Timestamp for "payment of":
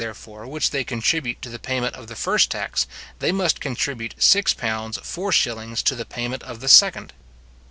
1.59-2.07, 6.05-6.59